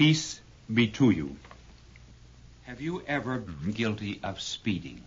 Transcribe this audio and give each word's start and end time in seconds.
Peace 0.00 0.40
be 0.72 0.86
to 0.86 1.10
you. 1.10 1.36
Have 2.62 2.80
you 2.80 3.02
ever 3.06 3.36
been 3.36 3.72
guilty 3.72 4.18
of 4.22 4.40
speeding? 4.40 5.02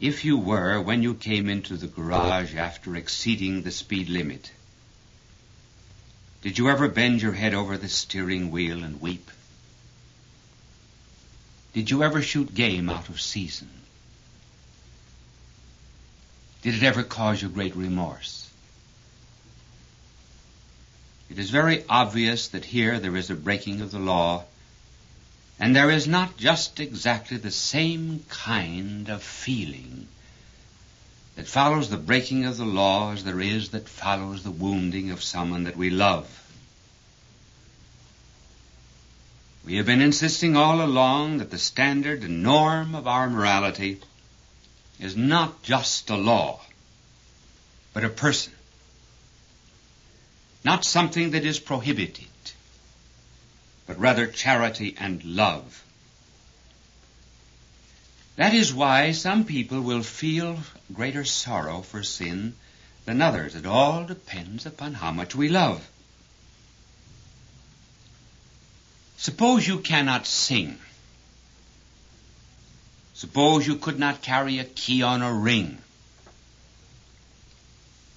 If 0.00 0.24
you 0.24 0.36
were, 0.36 0.80
when 0.80 1.04
you 1.04 1.14
came 1.14 1.48
into 1.48 1.76
the 1.76 1.86
garage 1.86 2.56
after 2.56 2.96
exceeding 2.96 3.62
the 3.62 3.70
speed 3.70 4.08
limit, 4.08 4.50
did 6.42 6.58
you 6.58 6.70
ever 6.70 6.88
bend 6.88 7.22
your 7.22 7.34
head 7.34 7.54
over 7.54 7.78
the 7.78 7.88
steering 7.88 8.50
wheel 8.50 8.82
and 8.82 9.00
weep? 9.00 9.30
Did 11.72 11.88
you 11.88 12.02
ever 12.02 12.20
shoot 12.20 12.52
game 12.52 12.90
out 12.90 13.08
of 13.08 13.20
season? 13.20 13.70
Did 16.62 16.74
it 16.74 16.82
ever 16.82 17.04
cause 17.04 17.40
you 17.40 17.48
great 17.48 17.76
remorse? 17.76 18.50
It 21.30 21.38
is 21.38 21.50
very 21.50 21.84
obvious 21.88 22.48
that 22.48 22.64
here 22.64 23.00
there 23.00 23.16
is 23.16 23.30
a 23.30 23.34
breaking 23.34 23.80
of 23.80 23.90
the 23.90 23.98
law, 23.98 24.44
and 25.58 25.74
there 25.74 25.90
is 25.90 26.06
not 26.06 26.36
just 26.36 26.80
exactly 26.80 27.36
the 27.36 27.50
same 27.50 28.24
kind 28.28 29.08
of 29.08 29.22
feeling 29.22 30.08
that 31.36 31.46
follows 31.46 31.88
the 31.88 31.96
breaking 31.96 32.44
of 32.44 32.56
the 32.56 32.64
law 32.64 33.12
as 33.12 33.24
there 33.24 33.40
is 33.40 33.70
that 33.70 33.88
follows 33.88 34.42
the 34.42 34.50
wounding 34.50 35.10
of 35.10 35.22
someone 35.22 35.64
that 35.64 35.76
we 35.76 35.90
love. 35.90 36.28
We 39.64 39.76
have 39.76 39.86
been 39.86 40.02
insisting 40.02 40.56
all 40.56 40.82
along 40.82 41.38
that 41.38 41.50
the 41.50 41.58
standard 41.58 42.22
and 42.22 42.42
norm 42.42 42.94
of 42.94 43.08
our 43.08 43.30
morality 43.30 44.00
is 45.00 45.16
not 45.16 45.62
just 45.62 46.10
a 46.10 46.16
law, 46.16 46.60
but 47.94 48.04
a 48.04 48.10
person. 48.10 48.52
Not 50.64 50.86
something 50.86 51.32
that 51.32 51.44
is 51.44 51.58
prohibited, 51.58 52.24
but 53.86 53.98
rather 53.98 54.26
charity 54.26 54.96
and 54.98 55.22
love. 55.22 55.84
That 58.36 58.54
is 58.54 58.72
why 58.72 59.12
some 59.12 59.44
people 59.44 59.82
will 59.82 60.02
feel 60.02 60.58
greater 60.92 61.24
sorrow 61.24 61.82
for 61.82 62.02
sin 62.02 62.56
than 63.04 63.20
others. 63.20 63.54
It 63.54 63.66
all 63.66 64.04
depends 64.04 64.64
upon 64.64 64.94
how 64.94 65.12
much 65.12 65.34
we 65.34 65.50
love. 65.50 65.86
Suppose 69.18 69.68
you 69.68 69.78
cannot 69.78 70.26
sing. 70.26 70.78
Suppose 73.12 73.66
you 73.66 73.76
could 73.76 73.98
not 73.98 74.22
carry 74.22 74.58
a 74.58 74.64
key 74.64 75.02
on 75.02 75.22
a 75.22 75.32
ring. 75.32 75.78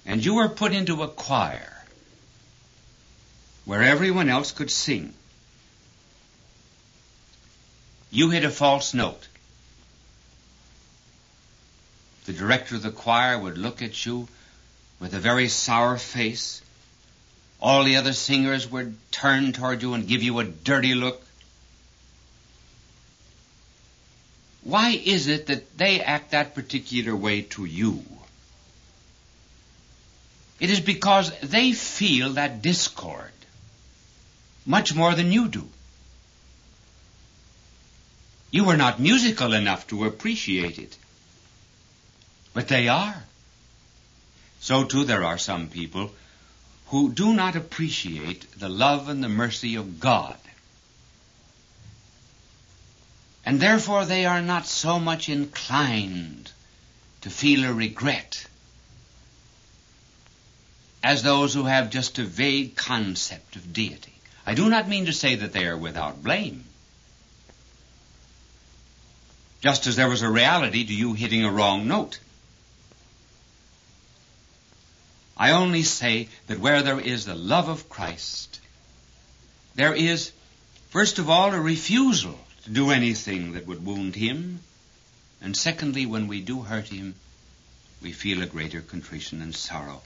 And 0.04 0.24
you 0.24 0.34
were 0.34 0.48
put 0.48 0.72
into 0.72 1.02
a 1.02 1.08
choir 1.08 1.77
where 3.68 3.82
everyone 3.82 4.30
else 4.30 4.50
could 4.50 4.70
sing. 4.70 5.12
You 8.10 8.30
hit 8.30 8.42
a 8.42 8.50
false 8.50 8.94
note. 8.94 9.28
The 12.24 12.32
director 12.32 12.76
of 12.76 12.82
the 12.82 12.90
choir 12.90 13.38
would 13.38 13.58
look 13.58 13.82
at 13.82 14.06
you 14.06 14.26
with 15.00 15.12
a 15.12 15.18
very 15.18 15.48
sour 15.48 15.98
face. 15.98 16.62
All 17.60 17.84
the 17.84 17.96
other 17.96 18.14
singers 18.14 18.66
would 18.70 18.96
turn 19.10 19.52
toward 19.52 19.82
you 19.82 19.92
and 19.92 20.08
give 20.08 20.22
you 20.22 20.38
a 20.38 20.44
dirty 20.44 20.94
look. 20.94 21.22
Why 24.64 24.92
is 24.92 25.26
it 25.26 25.48
that 25.48 25.76
they 25.76 26.00
act 26.00 26.30
that 26.30 26.54
particular 26.54 27.14
way 27.14 27.42
to 27.42 27.66
you? 27.66 28.02
It 30.58 30.70
is 30.70 30.80
because 30.80 31.38
they 31.40 31.72
feel 31.72 32.32
that 32.32 32.62
discord 32.62 33.32
much 34.68 34.94
more 34.94 35.14
than 35.14 35.32
you 35.32 35.48
do. 35.48 35.66
You 38.50 38.68
are 38.68 38.76
not 38.76 39.00
musical 39.00 39.54
enough 39.54 39.86
to 39.86 40.04
appreciate 40.04 40.78
it. 40.78 40.96
But 42.52 42.68
they 42.68 42.86
are. 42.88 43.24
So 44.60 44.84
too 44.84 45.04
there 45.04 45.24
are 45.24 45.38
some 45.38 45.68
people 45.68 46.12
who 46.88 47.12
do 47.12 47.32
not 47.32 47.56
appreciate 47.56 48.50
the 48.58 48.68
love 48.68 49.08
and 49.08 49.24
the 49.24 49.28
mercy 49.28 49.74
of 49.76 50.00
God. 50.00 50.36
And 53.46 53.60
therefore 53.60 54.04
they 54.04 54.26
are 54.26 54.42
not 54.42 54.66
so 54.66 55.00
much 55.00 55.30
inclined 55.30 56.52
to 57.22 57.30
feel 57.30 57.64
a 57.64 57.72
regret 57.72 58.46
as 61.02 61.22
those 61.22 61.54
who 61.54 61.64
have 61.64 61.88
just 61.88 62.18
a 62.18 62.24
vague 62.24 62.76
concept 62.76 63.56
of 63.56 63.72
deity. 63.72 64.17
I 64.48 64.54
do 64.54 64.70
not 64.70 64.88
mean 64.88 65.04
to 65.04 65.12
say 65.12 65.34
that 65.34 65.52
they 65.52 65.66
are 65.66 65.76
without 65.76 66.22
blame. 66.22 66.64
Just 69.60 69.86
as 69.86 69.96
there 69.96 70.08
was 70.08 70.22
a 70.22 70.30
reality 70.30 70.86
to 70.86 70.94
you 70.94 71.12
hitting 71.12 71.44
a 71.44 71.50
wrong 71.50 71.86
note. 71.86 72.18
I 75.36 75.50
only 75.50 75.82
say 75.82 76.28
that 76.46 76.60
where 76.60 76.82
there 76.82 76.98
is 76.98 77.26
the 77.26 77.34
love 77.34 77.68
of 77.68 77.90
Christ, 77.90 78.58
there 79.74 79.92
is, 79.92 80.32
first 80.88 81.18
of 81.18 81.28
all, 81.28 81.52
a 81.52 81.60
refusal 81.60 82.38
to 82.64 82.70
do 82.70 82.90
anything 82.90 83.52
that 83.52 83.66
would 83.66 83.84
wound 83.84 84.14
him, 84.14 84.60
and 85.42 85.54
secondly, 85.54 86.06
when 86.06 86.26
we 86.26 86.40
do 86.40 86.62
hurt 86.62 86.88
him, 86.88 87.16
we 88.00 88.12
feel 88.12 88.42
a 88.42 88.46
greater 88.46 88.80
contrition 88.80 89.42
and 89.42 89.54
sorrow. 89.54 90.00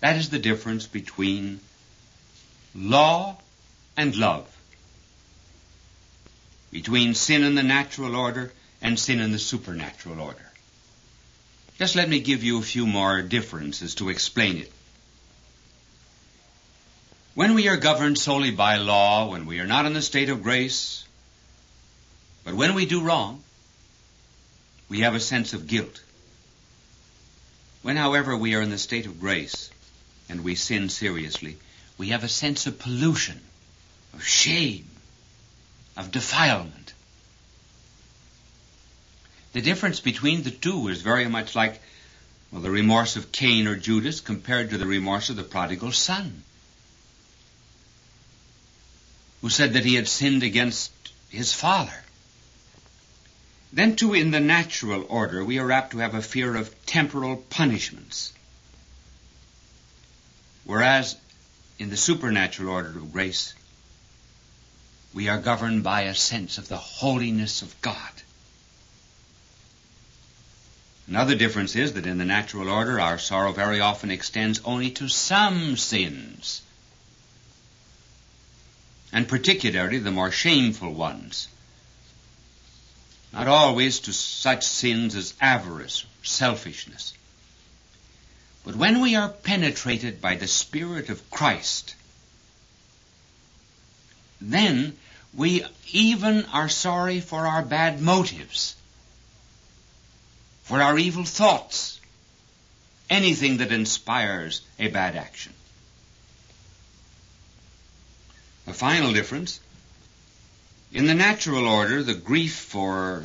That 0.00 0.18
is 0.18 0.28
the 0.28 0.38
difference 0.38 0.86
between 0.86 1.60
law 2.74 3.36
and 3.96 4.16
love, 4.16 4.48
between 6.70 7.14
sin 7.14 7.44
in 7.44 7.54
the 7.54 7.62
natural 7.62 8.16
order 8.16 8.52
and 8.80 8.98
sin 8.98 9.20
in 9.20 9.32
the 9.32 9.38
supernatural 9.38 10.20
order. 10.20 10.50
Just 11.78 11.96
let 11.96 12.08
me 12.08 12.20
give 12.20 12.42
you 12.42 12.58
a 12.58 12.62
few 12.62 12.86
more 12.86 13.22
differences 13.22 13.96
to 13.96 14.08
explain 14.08 14.58
it. 14.58 14.72
When 17.34 17.54
we 17.54 17.68
are 17.68 17.76
governed 17.76 18.18
solely 18.18 18.50
by 18.50 18.76
law, 18.76 19.30
when 19.30 19.46
we 19.46 19.60
are 19.60 19.66
not 19.66 19.86
in 19.86 19.94
the 19.94 20.02
state 20.02 20.28
of 20.28 20.42
grace, 20.42 21.04
but 22.44 22.54
when 22.54 22.74
we 22.74 22.86
do 22.86 23.02
wrong, 23.02 23.42
we 24.88 25.00
have 25.00 25.14
a 25.14 25.20
sense 25.20 25.54
of 25.54 25.66
guilt. 25.66 26.02
When, 27.82 27.96
however, 27.96 28.36
we 28.36 28.54
are 28.54 28.60
in 28.60 28.70
the 28.70 28.78
state 28.78 29.06
of 29.06 29.18
grace 29.18 29.70
and 30.28 30.44
we 30.44 30.54
sin 30.54 30.88
seriously, 30.88 31.56
we 31.98 32.08
have 32.08 32.24
a 32.24 32.28
sense 32.28 32.66
of 32.66 32.78
pollution, 32.78 33.40
of 34.14 34.24
shame, 34.24 34.86
of 35.96 36.10
defilement. 36.10 36.92
The 39.52 39.60
difference 39.60 40.00
between 40.00 40.42
the 40.42 40.50
two 40.50 40.88
is 40.88 41.02
very 41.02 41.28
much 41.28 41.54
like 41.54 41.80
well, 42.50 42.60
the 42.60 42.70
remorse 42.70 43.16
of 43.16 43.32
Cain 43.32 43.66
or 43.66 43.76
Judas 43.76 44.20
compared 44.20 44.70
to 44.70 44.78
the 44.78 44.86
remorse 44.86 45.30
of 45.30 45.36
the 45.36 45.42
prodigal 45.42 45.90
son, 45.92 46.42
who 49.40 49.48
said 49.48 49.72
that 49.72 49.86
he 49.86 49.94
had 49.94 50.06
sinned 50.06 50.42
against 50.42 50.92
his 51.30 51.54
father. 51.54 52.04
Then, 53.72 53.96
too, 53.96 54.12
in 54.12 54.30
the 54.30 54.40
natural 54.40 55.06
order, 55.08 55.42
we 55.42 55.58
are 55.58 55.72
apt 55.72 55.92
to 55.92 55.98
have 55.98 56.14
a 56.14 56.20
fear 56.20 56.54
of 56.56 56.74
temporal 56.84 57.36
punishments. 57.36 58.34
Whereas 60.64 61.16
in 61.78 61.90
the 61.90 61.96
supernatural 61.96 62.70
order 62.70 62.88
of 62.88 63.12
grace, 63.12 63.54
we 65.14 65.28
are 65.28 65.38
governed 65.38 65.82
by 65.82 66.02
a 66.02 66.14
sense 66.14 66.58
of 66.58 66.68
the 66.68 66.76
holiness 66.76 67.62
of 67.62 67.80
God. 67.82 68.22
Another 71.06 71.34
difference 71.34 71.76
is 71.76 71.94
that 71.94 72.06
in 72.06 72.18
the 72.18 72.24
natural 72.24 72.68
order, 72.68 73.00
our 73.00 73.18
sorrow 73.18 73.52
very 73.52 73.80
often 73.80 74.10
extends 74.10 74.60
only 74.64 74.90
to 74.92 75.08
some 75.08 75.76
sins, 75.76 76.62
and 79.12 79.28
particularly 79.28 79.98
the 79.98 80.10
more 80.10 80.30
shameful 80.30 80.94
ones. 80.94 81.48
Not 83.32 83.48
always 83.48 84.00
to 84.00 84.12
such 84.12 84.64
sins 84.64 85.14
as 85.14 85.34
avarice, 85.40 86.04
selfishness. 86.22 87.14
But 88.64 88.76
when 88.76 89.00
we 89.00 89.16
are 89.16 89.28
penetrated 89.28 90.20
by 90.20 90.36
the 90.36 90.46
Spirit 90.46 91.08
of 91.08 91.30
Christ, 91.30 91.94
then 94.40 94.96
we 95.34 95.64
even 95.92 96.44
are 96.46 96.68
sorry 96.68 97.20
for 97.20 97.46
our 97.46 97.62
bad 97.62 98.00
motives 98.00 98.76
for 100.62 100.80
our 100.80 100.98
evil 100.98 101.24
thoughts, 101.24 102.00
anything 103.10 103.58
that 103.58 103.72
inspires 103.72 104.62
a 104.78 104.88
bad 104.88 105.16
action. 105.16 105.52
A 108.66 108.72
final 108.72 109.12
difference. 109.12 109.60
In 110.92 111.06
the 111.06 111.14
natural 111.14 111.66
order, 111.66 112.02
the 112.02 112.14
grief 112.14 112.54
for 112.54 113.24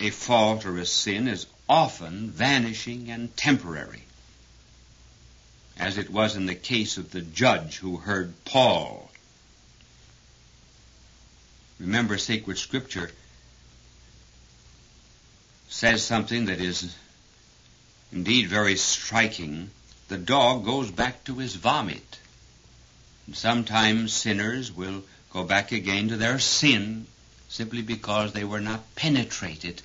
a 0.00 0.10
fault 0.10 0.66
or 0.66 0.76
a 0.78 0.86
sin 0.86 1.28
is 1.28 1.46
often 1.68 2.30
vanishing 2.30 3.10
and 3.10 3.34
temporary. 3.36 4.02
As 5.78 5.98
it 5.98 6.10
was 6.10 6.36
in 6.36 6.46
the 6.46 6.54
case 6.54 6.96
of 6.96 7.10
the 7.10 7.20
judge 7.20 7.78
who 7.78 7.96
heard 7.96 8.32
Paul. 8.44 9.10
Remember, 11.80 12.18
sacred 12.18 12.58
scripture 12.58 13.10
says 15.68 16.02
something 16.04 16.44
that 16.46 16.60
is 16.60 16.94
indeed 18.12 18.48
very 18.48 18.76
striking. 18.76 19.70
The 20.08 20.18
dog 20.18 20.64
goes 20.64 20.90
back 20.90 21.24
to 21.24 21.38
his 21.38 21.56
vomit. 21.56 22.18
And 23.26 23.34
sometimes 23.34 24.12
sinners 24.12 24.70
will 24.70 25.02
go 25.30 25.44
back 25.44 25.72
again 25.72 26.08
to 26.08 26.16
their 26.16 26.38
sin 26.38 27.06
simply 27.48 27.82
because 27.82 28.32
they 28.32 28.44
were 28.44 28.60
not 28.60 28.94
penetrated 28.94 29.82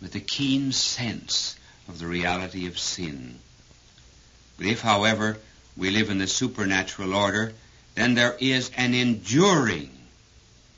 with 0.00 0.14
a 0.14 0.20
keen 0.20 0.72
sense 0.72 1.56
of 1.88 1.98
the 1.98 2.06
reality 2.06 2.66
of 2.66 2.78
sin. 2.78 3.38
If, 4.58 4.80
however, 4.80 5.38
we 5.76 5.90
live 5.90 6.10
in 6.10 6.18
the 6.18 6.26
supernatural 6.26 7.14
order, 7.14 7.52
then 7.94 8.14
there 8.14 8.36
is 8.40 8.70
an 8.76 8.94
enduring 8.94 9.90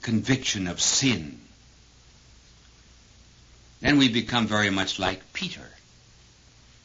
conviction 0.02 0.66
of 0.66 0.80
sin. 0.80 1.40
Then 3.80 3.98
we 3.98 4.08
become 4.08 4.46
very 4.46 4.70
much 4.70 4.98
like 4.98 5.32
Peter. 5.32 5.68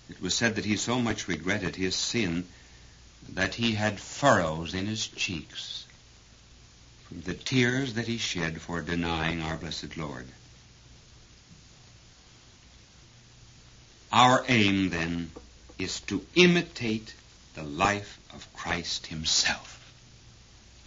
It 0.09 0.21
was 0.21 0.35
said 0.35 0.55
that 0.55 0.65
he 0.65 0.77
so 0.77 1.01
much 1.01 1.27
regretted 1.27 1.75
his 1.75 1.95
sin 1.95 2.47
that 3.29 3.55
he 3.55 3.73
had 3.73 3.99
furrows 3.99 4.73
in 4.73 4.85
his 4.85 5.07
cheeks 5.07 5.85
from 7.07 7.21
the 7.21 7.33
tears 7.33 7.93
that 7.95 8.07
he 8.07 8.17
shed 8.17 8.61
for 8.61 8.81
denying 8.81 9.41
our 9.41 9.57
blessed 9.57 9.97
Lord. 9.97 10.27
Our 14.11 14.45
aim, 14.47 14.89
then, 14.89 15.31
is 15.77 15.99
to 16.01 16.25
imitate 16.35 17.13
the 17.55 17.63
life 17.63 18.19
of 18.33 18.53
Christ 18.53 19.07
himself. 19.07 19.93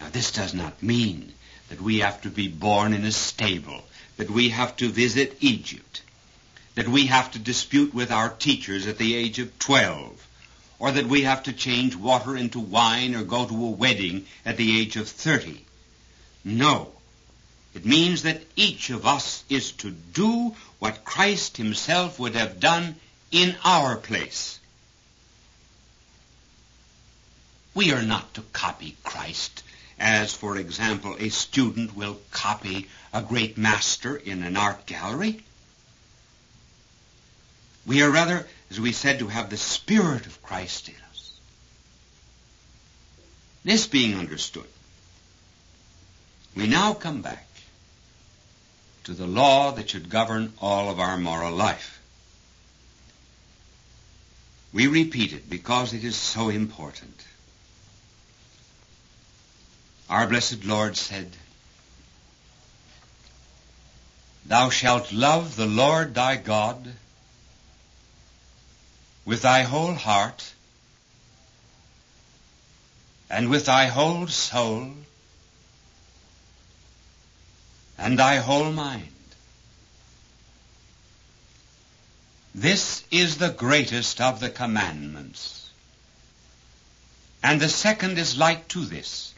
Now, 0.00 0.08
this 0.10 0.30
does 0.32 0.54
not 0.54 0.82
mean 0.82 1.32
that 1.68 1.80
we 1.80 1.98
have 1.98 2.22
to 2.22 2.30
be 2.30 2.48
born 2.48 2.92
in 2.92 3.04
a 3.04 3.12
stable, 3.12 3.84
that 4.16 4.30
we 4.30 4.50
have 4.50 4.76
to 4.76 4.88
visit 4.88 5.36
Egypt, 5.40 6.02
that 6.74 6.88
we 6.88 7.06
have 7.06 7.32
to 7.32 7.38
dispute 7.38 7.92
with 7.92 8.10
our 8.10 8.30
teachers 8.30 8.86
at 8.86 8.98
the 8.98 9.14
age 9.14 9.38
of 9.38 9.58
12, 9.58 10.26
or 10.78 10.92
that 10.92 11.06
we 11.06 11.22
have 11.22 11.42
to 11.42 11.52
change 11.52 11.96
water 11.96 12.36
into 12.36 12.60
wine 12.60 13.14
or 13.14 13.24
go 13.24 13.44
to 13.46 13.64
a 13.64 13.70
wedding 13.70 14.26
at 14.44 14.56
the 14.56 14.80
age 14.80 14.96
of 14.96 15.08
30. 15.08 15.64
No. 16.44 16.92
It 17.74 17.84
means 17.84 18.22
that 18.22 18.42
each 18.56 18.90
of 18.90 19.06
us 19.06 19.44
is 19.48 19.72
to 19.72 19.90
do 19.90 20.54
what 20.78 21.04
Christ 21.04 21.56
himself 21.56 22.18
would 22.18 22.34
have 22.34 22.60
done 22.60 22.96
in 23.30 23.56
our 23.64 23.96
place. 23.96 24.58
We 27.78 27.92
are 27.92 28.02
not 28.02 28.34
to 28.34 28.42
copy 28.52 28.96
Christ 29.04 29.62
as, 30.00 30.34
for 30.34 30.56
example, 30.56 31.14
a 31.16 31.28
student 31.28 31.94
will 31.94 32.20
copy 32.32 32.88
a 33.12 33.22
great 33.22 33.56
master 33.56 34.16
in 34.16 34.42
an 34.42 34.56
art 34.56 34.84
gallery. 34.84 35.44
We 37.86 38.02
are 38.02 38.10
rather, 38.10 38.48
as 38.72 38.80
we 38.80 38.90
said, 38.90 39.20
to 39.20 39.28
have 39.28 39.48
the 39.48 39.56
Spirit 39.56 40.26
of 40.26 40.42
Christ 40.42 40.88
in 40.88 40.96
us. 41.12 41.38
This 43.62 43.86
being 43.86 44.18
understood, 44.18 44.66
we 46.56 46.66
now 46.66 46.94
come 46.94 47.22
back 47.22 47.46
to 49.04 49.12
the 49.12 49.28
law 49.28 49.70
that 49.70 49.90
should 49.90 50.10
govern 50.10 50.52
all 50.60 50.90
of 50.90 50.98
our 50.98 51.16
moral 51.16 51.54
life. 51.54 52.00
We 54.72 54.88
repeat 54.88 55.32
it 55.32 55.48
because 55.48 55.92
it 55.92 56.02
is 56.02 56.16
so 56.16 56.48
important. 56.48 57.14
Our 60.08 60.26
blessed 60.26 60.64
Lord 60.64 60.96
said, 60.96 61.30
Thou 64.46 64.70
shalt 64.70 65.12
love 65.12 65.56
the 65.56 65.66
Lord 65.66 66.14
thy 66.14 66.36
God 66.36 66.94
with 69.26 69.42
thy 69.42 69.62
whole 69.62 69.94
heart 69.94 70.54
and 73.28 73.50
with 73.50 73.66
thy 73.66 73.86
whole 73.86 74.26
soul 74.26 74.94
and 77.98 78.18
thy 78.18 78.36
whole 78.36 78.72
mind. 78.72 79.12
This 82.54 83.04
is 83.10 83.36
the 83.36 83.50
greatest 83.50 84.20
of 84.22 84.40
the 84.40 84.48
commandments. 84.48 85.68
And 87.42 87.60
the 87.60 87.68
second 87.68 88.18
is 88.18 88.38
like 88.38 88.66
to 88.68 88.84
this. 88.86 89.34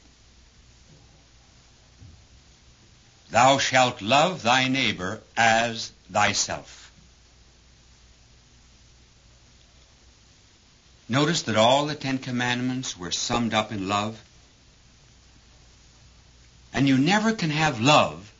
Thou 3.31 3.59
shalt 3.59 4.03
love 4.03 4.43
thy 4.43 4.69
neighbor 4.69 5.23
as 5.37 5.93
thyself. 6.11 6.91
Notice 11.09 11.43
that 11.43 11.56
all 11.56 11.87
the 11.87 11.94
Ten 11.94 12.19
Commandments 12.19 12.97
were 12.97 13.11
summed 13.11 13.55
up 13.55 13.73
in 13.73 13.88
love. 13.88 14.21
And 16.73 16.87
you 16.87 16.99
never 16.99 17.32
can 17.32 17.50
have 17.50 17.81
love 17.81 18.32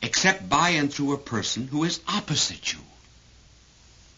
except 0.00 0.48
by 0.48 0.70
and 0.70 0.92
through 0.92 1.12
a 1.12 1.18
person 1.18 1.66
who 1.66 1.84
is 1.84 2.00
opposite 2.08 2.72
you. 2.72 2.78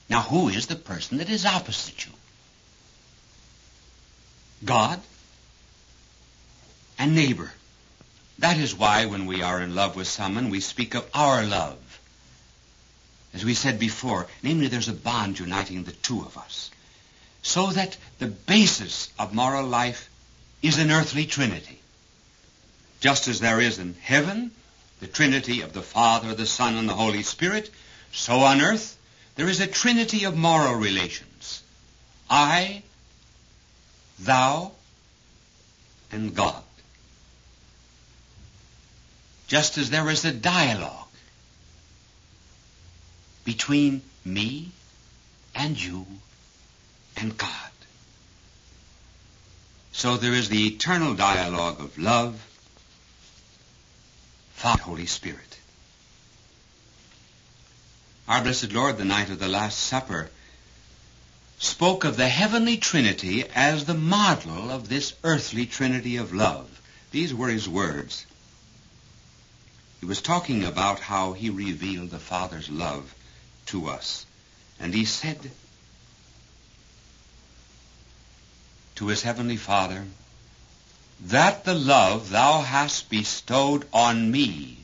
Now, 0.08 0.22
who 0.22 0.48
is 0.48 0.66
the 0.66 0.76
person 0.76 1.18
that 1.18 1.30
is 1.30 1.46
opposite 1.46 2.04
you? 2.04 2.12
God 4.64 5.00
and 6.98 7.14
neighbor. 7.14 7.52
That 8.40 8.56
is 8.56 8.74
why 8.74 9.04
when 9.04 9.26
we 9.26 9.42
are 9.42 9.60
in 9.60 9.74
love 9.74 9.96
with 9.96 10.08
someone, 10.08 10.48
we 10.48 10.60
speak 10.60 10.94
of 10.94 11.06
our 11.12 11.44
love. 11.44 11.76
As 13.34 13.44
we 13.44 13.52
said 13.52 13.78
before, 13.78 14.28
namely 14.42 14.66
there's 14.66 14.88
a 14.88 14.94
bond 14.94 15.38
uniting 15.38 15.84
the 15.84 15.92
two 15.92 16.22
of 16.22 16.38
us. 16.38 16.70
So 17.42 17.66
that 17.66 17.98
the 18.18 18.28
basis 18.28 19.10
of 19.18 19.34
moral 19.34 19.66
life 19.66 20.08
is 20.62 20.78
an 20.78 20.90
earthly 20.90 21.26
trinity. 21.26 21.80
Just 23.00 23.28
as 23.28 23.40
there 23.40 23.60
is 23.60 23.78
in 23.78 23.94
heaven 24.00 24.50
the 25.00 25.06
trinity 25.06 25.60
of 25.60 25.74
the 25.74 25.82
Father, 25.82 26.34
the 26.34 26.46
Son, 26.46 26.76
and 26.76 26.88
the 26.88 26.94
Holy 26.94 27.22
Spirit, 27.22 27.70
so 28.12 28.40
on 28.40 28.62
earth 28.62 28.96
there 29.36 29.48
is 29.48 29.60
a 29.60 29.66
trinity 29.66 30.24
of 30.24 30.36
moral 30.36 30.74
relations. 30.74 31.62
I, 32.28 32.82
thou, 34.18 34.72
and 36.10 36.34
God 36.34 36.62
just 39.50 39.78
as 39.78 39.90
there 39.90 40.08
is 40.08 40.24
a 40.24 40.32
dialogue 40.32 41.08
between 43.44 44.00
me 44.24 44.70
and 45.56 45.82
you 45.82 46.06
and 47.16 47.36
God. 47.36 47.50
So 49.90 50.16
there 50.16 50.34
is 50.34 50.48
the 50.48 50.68
eternal 50.68 51.14
dialogue 51.14 51.80
of 51.80 51.98
love, 51.98 52.40
Father, 54.54 54.82
Holy 54.82 55.06
Spirit. 55.06 55.58
Our 58.28 58.42
blessed 58.42 58.72
Lord, 58.72 58.98
the 58.98 59.04
night 59.04 59.30
of 59.30 59.40
the 59.40 59.48
Last 59.48 59.80
Supper, 59.80 60.30
spoke 61.58 62.04
of 62.04 62.16
the 62.16 62.28
heavenly 62.28 62.76
Trinity 62.76 63.44
as 63.52 63.84
the 63.84 63.94
model 63.94 64.70
of 64.70 64.88
this 64.88 65.14
earthly 65.24 65.66
Trinity 65.66 66.18
of 66.18 66.32
love. 66.32 66.80
These 67.10 67.34
were 67.34 67.48
his 67.48 67.68
words. 67.68 68.26
He 70.00 70.06
was 70.06 70.22
talking 70.22 70.64
about 70.64 70.98
how 70.98 71.34
he 71.34 71.50
revealed 71.50 72.10
the 72.10 72.18
Father's 72.18 72.70
love 72.70 73.14
to 73.66 73.88
us. 73.88 74.24
And 74.78 74.94
he 74.94 75.04
said 75.04 75.50
to 78.96 79.06
his 79.08 79.22
heavenly 79.22 79.58
Father, 79.58 80.06
that 81.20 81.64
the 81.64 81.74
love 81.74 82.30
thou 82.30 82.62
hast 82.62 83.10
bestowed 83.10 83.86
on 83.92 84.30
me 84.30 84.78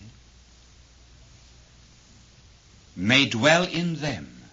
may 2.95 3.27
dwell 3.27 3.65
in 3.65 3.97
them, 3.97 4.45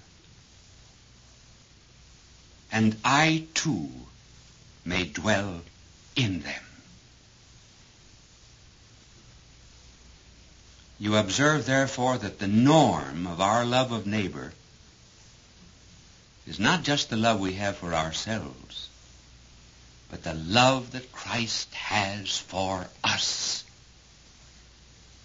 and 2.71 2.95
I 3.03 3.47
too 3.53 3.89
may 4.85 5.05
dwell 5.05 5.61
in 6.15 6.41
them. 6.41 6.63
You 11.03 11.17
observe, 11.17 11.65
therefore, 11.65 12.17
that 12.17 12.39
the 12.39 12.47
norm 12.47 13.27
of 13.27 13.41
our 13.41 13.65
love 13.65 13.91
of 13.91 14.07
neighbor 14.07 14.53
is 16.47 16.61
not 16.61 16.83
just 16.83 17.09
the 17.09 17.17
love 17.17 17.41
we 17.41 17.55
have 17.55 17.75
for 17.75 17.93
ourselves, 17.93 18.87
but 20.09 20.23
the 20.23 20.33
love 20.33 20.93
that 20.93 21.11
Christ 21.11 21.73
has 21.73 22.37
for 22.37 22.87
us. 23.03 23.65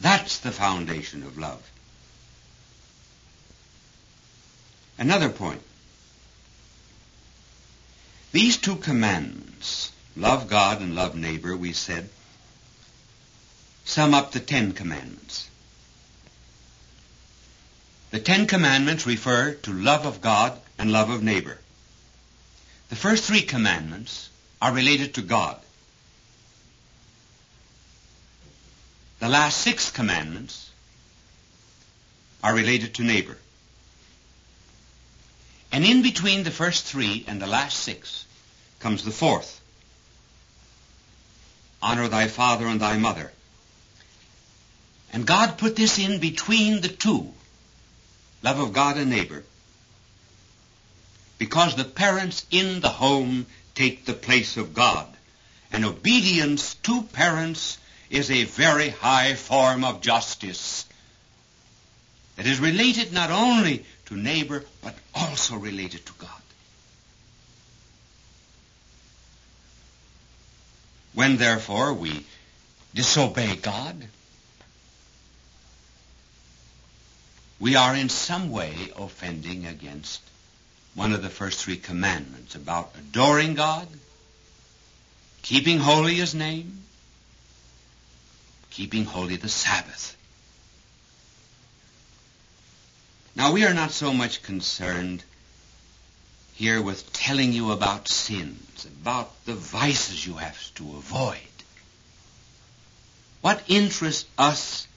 That's 0.00 0.38
the 0.38 0.50
foundation 0.50 1.22
of 1.22 1.38
love. 1.38 1.62
Another 4.98 5.28
point. 5.28 5.62
These 8.32 8.56
two 8.56 8.74
commandments, 8.74 9.92
love 10.16 10.50
God 10.50 10.80
and 10.80 10.96
love 10.96 11.14
neighbor, 11.14 11.56
we 11.56 11.72
said, 11.72 12.08
sum 13.84 14.12
up 14.12 14.32
the 14.32 14.40
Ten 14.40 14.72
Commandments. 14.72 15.48
The 18.10 18.20
Ten 18.20 18.46
Commandments 18.46 19.06
refer 19.06 19.52
to 19.52 19.72
love 19.72 20.06
of 20.06 20.20
God 20.20 20.58
and 20.78 20.90
love 20.90 21.10
of 21.10 21.22
neighbor. 21.22 21.58
The 22.88 22.96
first 22.96 23.24
three 23.24 23.42
commandments 23.42 24.30
are 24.62 24.72
related 24.72 25.14
to 25.14 25.22
God. 25.22 25.60
The 29.18 29.28
last 29.28 29.58
six 29.58 29.90
commandments 29.90 30.70
are 32.42 32.54
related 32.54 32.94
to 32.94 33.02
neighbor. 33.02 33.36
And 35.70 35.84
in 35.84 36.02
between 36.02 36.44
the 36.44 36.50
first 36.50 36.84
three 36.84 37.24
and 37.28 37.42
the 37.42 37.46
last 37.46 37.78
six 37.78 38.24
comes 38.78 39.04
the 39.04 39.10
fourth. 39.10 39.60
Honor 41.82 42.08
thy 42.08 42.28
father 42.28 42.66
and 42.66 42.80
thy 42.80 42.96
mother. 42.96 43.32
And 45.12 45.26
God 45.26 45.58
put 45.58 45.76
this 45.76 45.98
in 45.98 46.20
between 46.20 46.80
the 46.80 46.88
two, 46.88 47.32
love 48.42 48.58
of 48.58 48.72
God 48.72 48.96
and 48.96 49.10
neighbor, 49.10 49.42
because 51.38 51.76
the 51.76 51.84
parents 51.84 52.46
in 52.50 52.80
the 52.80 52.88
home 52.88 53.46
take 53.74 54.04
the 54.04 54.12
place 54.12 54.56
of 54.56 54.74
God. 54.74 55.06
And 55.70 55.84
obedience 55.84 56.74
to 56.76 57.02
parents 57.02 57.78
is 58.10 58.30
a 58.30 58.44
very 58.44 58.88
high 58.88 59.34
form 59.34 59.84
of 59.84 60.00
justice 60.00 60.86
that 62.36 62.46
is 62.46 62.58
related 62.58 63.12
not 63.12 63.30
only 63.30 63.84
to 64.06 64.16
neighbor, 64.16 64.64
but 64.82 64.94
also 65.14 65.56
related 65.56 66.06
to 66.06 66.12
God. 66.14 66.30
When 71.14 71.36
therefore 71.36 71.92
we 71.92 72.24
disobey 72.94 73.56
God, 73.56 74.08
we 77.60 77.76
are 77.76 77.94
in 77.94 78.08
some 78.08 78.50
way 78.50 78.92
offending 78.96 79.66
against 79.66 80.20
one 80.94 81.12
of 81.12 81.22
the 81.22 81.28
first 81.28 81.62
three 81.62 81.76
commandments 81.76 82.54
about 82.54 82.92
adoring 82.98 83.54
God, 83.54 83.88
keeping 85.42 85.78
holy 85.78 86.14
his 86.14 86.34
name, 86.34 86.82
keeping 88.70 89.04
holy 89.04 89.36
the 89.36 89.48
Sabbath. 89.48 90.16
Now 93.34 93.52
we 93.52 93.64
are 93.64 93.74
not 93.74 93.92
so 93.92 94.12
much 94.12 94.42
concerned 94.42 95.22
here 96.54 96.82
with 96.82 97.12
telling 97.12 97.52
you 97.52 97.70
about 97.70 98.08
sins, 98.08 98.84
about 98.84 99.44
the 99.44 99.54
vices 99.54 100.26
you 100.26 100.34
have 100.34 100.74
to 100.74 100.82
avoid. 100.96 101.38
What 103.40 103.62
interests 103.68 104.28
us 104.36 104.87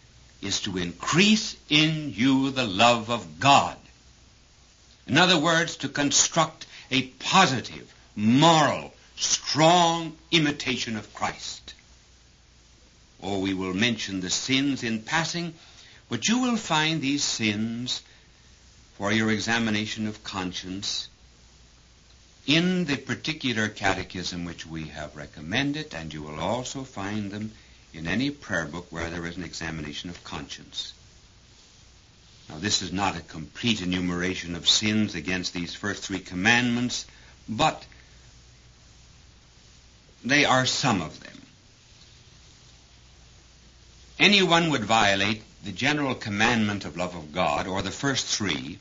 is 0.41 0.61
to 0.61 0.77
increase 0.77 1.55
in 1.69 2.13
you 2.15 2.51
the 2.51 2.65
love 2.65 3.09
of 3.09 3.39
God. 3.39 3.77
In 5.07 5.17
other 5.17 5.37
words, 5.37 5.77
to 5.77 5.89
construct 5.89 6.65
a 6.89 7.03
positive, 7.03 7.93
moral, 8.15 8.93
strong 9.15 10.15
imitation 10.31 10.97
of 10.97 11.13
Christ. 11.13 11.73
Or 13.19 13.39
we 13.41 13.53
will 13.53 13.73
mention 13.73 14.19
the 14.19 14.29
sins 14.29 14.83
in 14.83 15.03
passing, 15.03 15.53
but 16.09 16.27
you 16.27 16.39
will 16.39 16.57
find 16.57 17.01
these 17.01 17.23
sins 17.23 18.01
for 18.97 19.11
your 19.11 19.31
examination 19.31 20.07
of 20.07 20.23
conscience 20.23 21.07
in 22.47 22.85
the 22.85 22.97
particular 22.97 23.69
catechism 23.69 24.45
which 24.45 24.65
we 24.65 24.85
have 24.85 25.15
recommended, 25.15 25.93
and 25.93 26.13
you 26.13 26.23
will 26.23 26.39
also 26.39 26.83
find 26.83 27.31
them 27.31 27.51
in 27.93 28.07
any 28.07 28.29
prayer 28.29 28.65
book 28.65 28.87
where 28.89 29.09
there 29.09 29.25
is 29.25 29.37
an 29.37 29.43
examination 29.43 30.09
of 30.09 30.23
conscience. 30.23 30.93
Now, 32.49 32.57
this 32.57 32.81
is 32.81 32.91
not 32.91 33.17
a 33.17 33.21
complete 33.21 33.81
enumeration 33.81 34.55
of 34.55 34.67
sins 34.67 35.15
against 35.15 35.53
these 35.53 35.73
first 35.73 36.03
three 36.03 36.19
commandments, 36.19 37.05
but 37.47 37.85
they 40.23 40.45
are 40.45 40.65
some 40.65 41.01
of 41.01 41.19
them. 41.21 41.41
Anyone 44.19 44.69
would 44.69 44.83
violate 44.83 45.41
the 45.63 45.71
general 45.71 46.15
commandment 46.15 46.85
of 46.85 46.97
love 46.97 47.15
of 47.15 47.33
God, 47.33 47.67
or 47.67 47.81
the 47.81 47.91
first 47.91 48.25
three, 48.27 48.77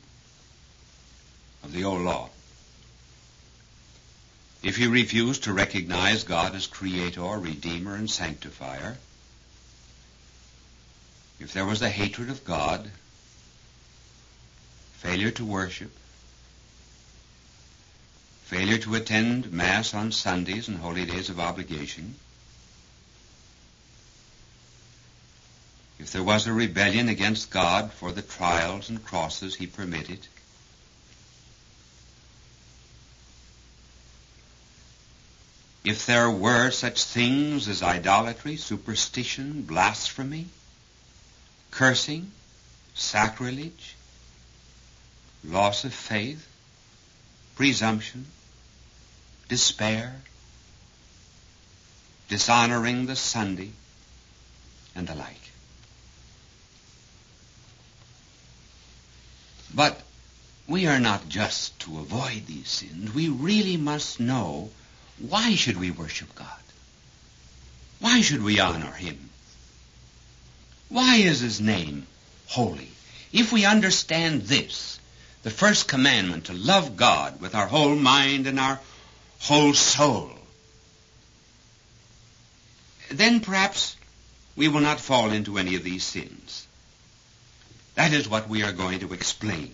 of 1.63 1.73
the 1.73 1.83
old 1.83 2.01
law. 2.01 2.29
If 4.63 4.77
you 4.77 4.91
refuse 4.91 5.39
to 5.39 5.53
recognize 5.53 6.23
God 6.23 6.53
as 6.53 6.67
creator, 6.67 7.21
redeemer, 7.21 7.95
and 7.95 8.09
sanctifier, 8.09 8.97
if 11.39 11.53
there 11.53 11.65
was 11.65 11.81
a 11.81 11.89
hatred 11.89 12.29
of 12.29 12.45
God, 12.45 12.91
failure 14.97 15.31
to 15.31 15.43
worship, 15.45 15.91
failure 18.43 18.77
to 18.77 18.93
attend 18.93 19.51
Mass 19.51 19.95
on 19.95 20.11
Sundays 20.11 20.67
and 20.67 20.77
holy 20.77 21.05
days 21.05 21.29
of 21.29 21.39
obligation, 21.39 22.13
if 25.97 26.11
there 26.11 26.21
was 26.21 26.45
a 26.45 26.53
rebellion 26.53 27.09
against 27.09 27.49
God 27.49 27.91
for 27.91 28.11
the 28.11 28.21
trials 28.21 28.89
and 28.89 29.03
crosses 29.03 29.55
he 29.55 29.65
permitted, 29.65 30.27
if 35.83 36.05
there 36.05 36.29
were 36.29 36.69
such 36.69 37.03
things 37.03 37.67
as 37.67 37.81
idolatry, 37.81 38.55
superstition, 38.55 39.63
blasphemy, 39.63 40.47
cursing, 41.71 42.31
sacrilege, 42.93 43.95
loss 45.43 45.83
of 45.83 45.93
faith, 45.93 46.47
presumption, 47.55 48.25
despair, 49.47 50.21
dishonoring 52.29 53.07
the 53.07 53.15
Sunday, 53.15 53.71
and 54.95 55.07
the 55.07 55.15
like. 55.15 55.51
But 59.73 60.01
we 60.67 60.85
are 60.85 60.99
not 60.99 61.27
just 61.27 61.79
to 61.79 61.99
avoid 61.99 62.45
these 62.45 62.69
sins. 62.69 63.13
We 63.13 63.29
really 63.29 63.77
must 63.77 64.19
know 64.19 64.69
why 65.29 65.55
should 65.55 65.77
we 65.77 65.91
worship 65.91 66.33
God? 66.35 66.47
Why 67.99 68.21
should 68.21 68.43
we 68.43 68.59
honor 68.59 68.91
Him? 68.91 69.29
Why 70.89 71.17
is 71.17 71.39
His 71.39 71.61
name 71.61 72.07
holy? 72.47 72.89
If 73.31 73.51
we 73.51 73.65
understand 73.65 74.43
this, 74.43 74.99
the 75.43 75.49
first 75.49 75.87
commandment 75.87 76.45
to 76.45 76.53
love 76.53 76.97
God 76.97 77.39
with 77.39 77.55
our 77.55 77.67
whole 77.67 77.95
mind 77.95 78.47
and 78.47 78.59
our 78.59 78.79
whole 79.39 79.73
soul, 79.73 80.31
then 83.09 83.39
perhaps 83.39 83.95
we 84.55 84.67
will 84.67 84.81
not 84.81 84.99
fall 84.99 85.31
into 85.31 85.57
any 85.57 85.75
of 85.75 85.83
these 85.83 86.03
sins. 86.03 86.67
That 87.95 88.13
is 88.13 88.27
what 88.27 88.49
we 88.49 88.63
are 88.63 88.71
going 88.71 88.99
to 88.99 89.13
explain. 89.13 89.73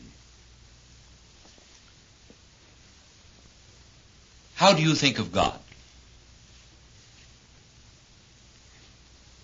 How 4.58 4.74
do 4.74 4.82
you 4.82 4.96
think 4.96 5.20
of 5.20 5.32
God? 5.32 5.60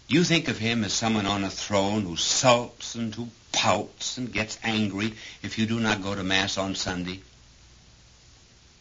Do 0.08 0.16
you 0.16 0.24
think 0.24 0.48
of 0.48 0.58
him 0.58 0.84
as 0.84 0.92
someone 0.92 1.28
on 1.28 1.44
a 1.44 1.52
throne 1.52 2.02
who 2.02 2.18
sulks 2.18 2.96
and 2.96 3.14
who 3.14 3.28
pouts 3.52 4.18
and 4.18 4.34
gets 4.34 4.58
angry 4.64 5.14
if 5.44 5.60
you 5.60 5.68
do 5.68 5.80
not 5.80 6.02
go 6.02 6.16
to 6.16 6.24
Mass 6.24 6.58
on 6.58 6.74
Sunday? 6.74 7.22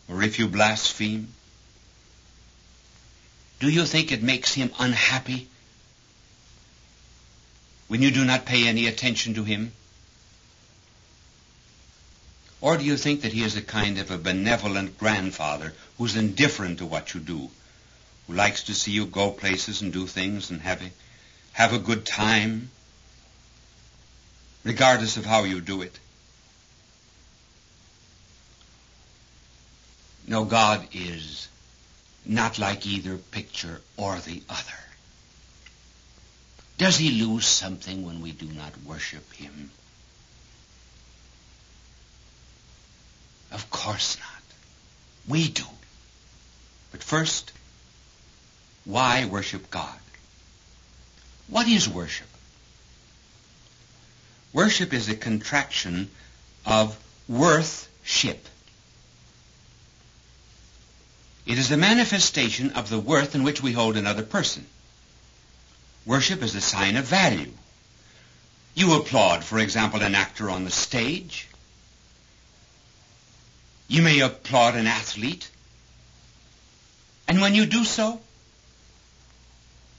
Or 0.09 0.23
if 0.23 0.39
you 0.39 0.49
blaspheme? 0.49 1.29
Do 3.61 3.69
you 3.69 3.85
think 3.85 4.11
it 4.11 4.23
makes 4.23 4.55
him 4.55 4.73
unhappy 4.79 5.49
when 7.89 8.01
you 8.01 8.11
do 8.11 8.25
not 8.25 8.47
pay 8.47 8.67
any 8.67 8.87
attention 8.87 9.35
to 9.35 9.45
him? 9.45 9.73
Or 12.63 12.77
do 12.77 12.85
you 12.85 12.97
think 12.97 13.23
that 13.23 13.33
he 13.33 13.43
is 13.43 13.57
a 13.57 13.61
kind 13.61 13.99
of 13.99 14.13
a 14.13 14.17
benevolent 14.17 14.97
grandfather 14.97 15.75
who's 15.99 16.15
indifferent 16.15 16.79
to 16.79 16.87
what 16.87 17.13
you 17.13 17.21
do, 17.21 17.51
who 18.27 18.35
likes 18.35 18.63
to 18.65 18.75
see 18.75 18.93
you 18.93 19.05
go 19.05 19.33
places 19.33 19.83
and 19.83 19.93
do 19.93 20.07
things 20.07 20.49
and 20.51 20.61
have 20.61 20.81
a, 20.81 20.91
have 21.55 21.73
a 21.73 21.81
good 21.81 22.07
time, 22.07 22.71
regardless 24.63 25.17
of 25.17 25.27
how 25.27 25.43
you 25.43 25.61
do 25.61 25.83
it? 25.83 25.99
No, 30.29 30.45
God 30.45 30.87
is 30.93 31.49
not 32.25 32.61
like 32.61 32.87
either 32.87 33.17
picture 33.17 33.81
or 33.97 34.21
the 34.21 34.41
other. 34.49 34.83
Does 36.79 36.97
he 36.97 37.25
lose 37.25 37.45
something 37.45 38.07
when 38.07 38.21
we 38.21 38.31
do 38.31 38.47
not 38.47 38.73
worship 38.85 39.33
him? 39.33 39.73
Of 43.53 43.71
course 43.71 44.19
not. 44.19 44.29
We 45.29 45.49
do. 45.49 45.65
But 46.91 47.03
first, 47.03 47.53
why 48.85 49.27
worship 49.27 49.71
God? 49.71 49.99
What 51.49 51.69
is 51.69 51.89
worship? 51.89 52.29
Worship 54.53 54.93
is 54.93 55.09
a 55.09 55.15
contraction 55.15 56.11
of 56.67 56.99
worth-ship. 57.29 58.47
It 61.47 61.59
is 61.59 61.71
a 61.73 61.77
manifestation 61.77 62.71
of 62.73 62.89
the 62.89 62.99
worth 62.99 63.35
in 63.35 63.43
which 63.43 63.63
we 63.63 63.73
hold 63.73 63.97
another 63.97 64.23
person. 64.23 64.67
Worship 66.07 66.43
is 66.43 66.55
a 66.55 66.61
sign 66.61 66.97
of 66.97 67.05
value. 67.05 67.53
You 68.75 68.95
applaud, 68.95 69.45
for 69.45 69.59
example, 69.59 70.03
an 70.03 70.15
actor 70.15 70.51
on 70.51 70.65
the 70.65 70.71
stage. 70.71 71.49
You 73.93 74.01
may 74.01 74.21
applaud 74.21 74.75
an 74.75 74.87
athlete. 74.87 75.51
And 77.29 77.43
when 77.43 77.55
you 77.55 77.67
do 77.67 77.85
so, 77.85 78.23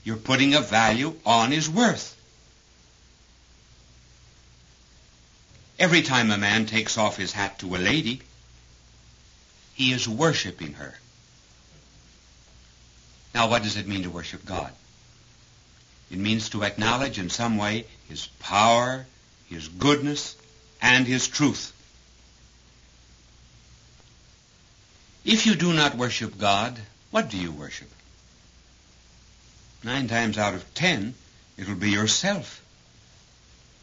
you're 0.04 0.18
putting 0.18 0.56
a 0.56 0.62
value 0.62 1.16
on 1.28 1.52
his 1.52 1.70
worth. 1.70 2.20
Every 5.78 6.02
time 6.02 6.32
a 6.32 6.40
man 6.40 6.66
takes 6.66 6.98
off 6.98 7.18
his 7.18 7.34
hat 7.34 7.60
to 7.60 7.76
a 7.76 7.78
lady, 7.78 8.24
he 9.76 9.92
is 9.92 10.10
worshiping 10.10 10.74
her. 10.74 10.96
Now, 13.36 13.48
what 13.48 13.62
does 13.62 13.78
it 13.78 13.88
mean 13.88 14.02
to 14.04 14.10
worship 14.10 14.44
God? 14.44 14.72
It 16.10 16.18
means 16.18 16.50
to 16.50 16.64
acknowledge 16.64 17.20
in 17.20 17.30
some 17.30 17.60
way 17.60 17.86
His 18.10 18.26
power, 18.40 19.06
His 19.50 19.68
goodness, 19.68 20.36
and 20.82 21.06
His 21.06 21.28
truth. 21.28 21.73
If 25.26 25.46
you 25.46 25.56
do 25.56 25.74
not 25.74 25.96
worship 25.96 26.38
God, 26.38 26.78
what 27.12 27.30
do 27.30 27.38
you 27.38 27.52
worship? 27.52 27.90
Nine 29.84 30.08
times 30.08 30.38
out 30.38 30.54
of 30.54 30.74
ten, 30.74 31.14
it'll 31.58 31.76
be 31.76 31.92
yourself. 31.92 32.62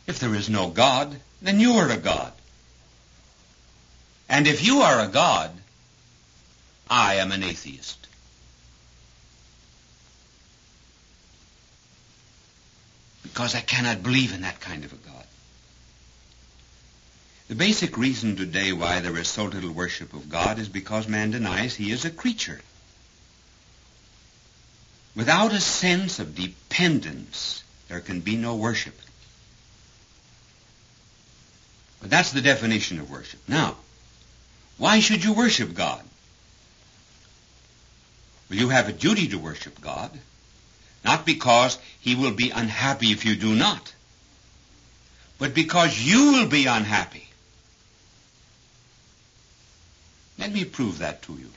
If 0.06 0.18
there 0.18 0.34
is 0.34 0.50
no 0.50 0.68
God, 0.68 1.18
then 1.40 1.60
you 1.60 1.74
are 1.74 1.90
a 1.90 1.96
God. 1.96 2.32
And 4.28 4.46
if 4.46 4.64
you 4.64 4.80
are 4.80 5.00
a 5.00 5.08
God, 5.08 5.50
I 6.88 7.16
am 7.16 7.32
an 7.32 7.42
atheist. 7.42 8.06
Because 13.22 13.54
I 13.54 13.60
cannot 13.60 14.02
believe 14.02 14.34
in 14.34 14.42
that 14.42 14.60
kind 14.60 14.84
of 14.84 14.92
a 14.92 14.96
God. 14.96 15.24
The 17.50 17.56
basic 17.56 17.98
reason 17.98 18.36
today 18.36 18.72
why 18.72 19.00
there 19.00 19.18
is 19.18 19.26
so 19.26 19.46
little 19.46 19.72
worship 19.72 20.12
of 20.12 20.30
God 20.30 20.60
is 20.60 20.68
because 20.68 21.08
man 21.08 21.32
denies 21.32 21.74
he 21.74 21.90
is 21.90 22.04
a 22.04 22.10
creature. 22.10 22.60
Without 25.16 25.52
a 25.52 25.60
sense 25.60 26.20
of 26.20 26.36
dependence, 26.36 27.64
there 27.88 27.98
can 27.98 28.20
be 28.20 28.36
no 28.36 28.54
worship. 28.54 28.94
But 32.00 32.10
that's 32.10 32.30
the 32.30 32.40
definition 32.40 33.00
of 33.00 33.10
worship. 33.10 33.40
Now, 33.48 33.76
why 34.78 35.00
should 35.00 35.24
you 35.24 35.32
worship 35.32 35.74
God? 35.74 36.04
Well, 38.48 38.60
you 38.60 38.68
have 38.68 38.88
a 38.88 38.92
duty 38.92 39.26
to 39.26 39.38
worship 39.38 39.80
God, 39.80 40.16
not 41.04 41.26
because 41.26 41.80
he 41.98 42.14
will 42.14 42.30
be 42.30 42.50
unhappy 42.50 43.08
if 43.08 43.24
you 43.24 43.34
do 43.34 43.56
not, 43.56 43.92
but 45.40 45.52
because 45.52 45.98
you 45.98 46.34
will 46.34 46.46
be 46.46 46.66
unhappy. 46.66 47.26
Let 50.40 50.52
me 50.52 50.64
prove 50.64 50.98
that 50.98 51.20
to 51.24 51.34
you. 51.34 51.50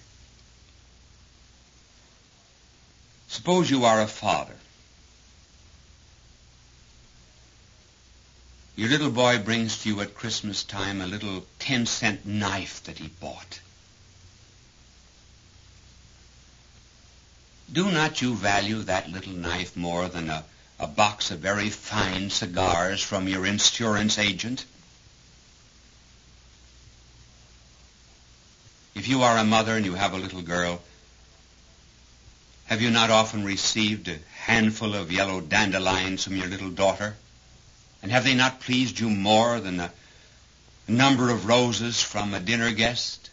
Suppose 3.30 3.69
you 3.72 3.86
are 3.86 4.02
a 4.02 4.08
father. 4.08 4.56
Your 8.76 8.89
little 8.89 9.10
boy 9.10 9.39
brings 9.39 9.82
to 9.82 9.89
you 9.89 10.02
at 10.02 10.15
Christmas 10.15 10.63
time 10.63 11.00
a 11.00 11.08
little 11.08 11.46
10 11.60 11.86
cent 11.86 12.26
knife 12.26 12.84
that 12.84 12.98
he 12.98 13.08
bought. 13.08 13.60
Do 17.72 17.89
not 17.89 18.22
you 18.22 18.36
value 18.36 18.84
that 18.84 19.10
little 19.10 19.34
knife 19.34 19.78
more 19.78 20.10
than 20.10 20.30
a, 20.30 20.43
a 20.78 20.88
box 20.88 21.32
of 21.32 21.39
very 21.39 21.69
fine 21.69 22.30
cigars 22.30 23.02
from 23.02 23.30
your 23.30 23.46
insurance 23.46 24.19
agent? 24.19 24.65
If 29.04 29.10
you 29.10 29.24
are 29.24 29.38
a 29.38 29.44
mother 29.44 29.76
and 29.76 29.86
you 29.86 29.96
have 29.96 30.13
a 30.13 30.18
little 30.18 30.42
girl, 30.42 30.82
have 32.68 32.82
you 32.82 32.89
not 32.89 33.10
often 33.10 33.44
received 33.44 34.08
a 34.08 34.18
handful 34.46 34.96
of 34.96 35.12
yellow 35.12 35.42
dandelions 35.42 36.24
from 36.24 36.38
your 36.38 36.48
little 36.48 36.70
daughter? 36.70 37.18
And 38.02 38.13
have 38.13 38.24
they 38.24 38.34
not 38.34 38.62
pleased 38.62 38.98
you 38.98 39.10
more 39.10 39.60
than 39.60 39.82
a 39.82 39.92
number 40.88 41.32
of 41.32 41.48
roses 41.48 42.02
from 42.02 42.34
a 42.34 42.39
dinner 42.39 42.72
guest? 42.72 43.30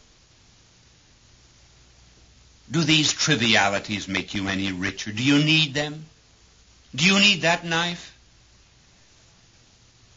Do 2.68 2.82
these 2.82 3.12
trivialities 3.12 4.08
make 4.08 4.34
you 4.34 4.48
any 4.48 4.72
richer? 4.72 5.12
Do 5.12 5.22
you 5.22 5.38
need 5.38 5.72
them? 5.72 6.06
Do 6.96 7.04
you 7.04 7.20
need 7.20 7.42
that 7.42 7.64
knife? 7.64 8.18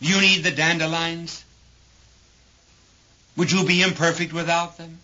Do 0.01 0.07
you 0.09 0.19
need 0.19 0.43
the 0.43 0.49
dandelions? 0.49 1.45
Would 3.37 3.51
you 3.51 3.63
be 3.67 3.83
imperfect 3.83 4.33
without 4.33 4.79
them? 4.79 4.97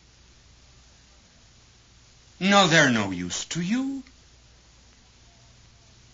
No, 2.39 2.67
they're 2.67 2.89
no 2.89 3.11
use 3.11 3.45
to 3.45 3.61
you. 3.61 4.03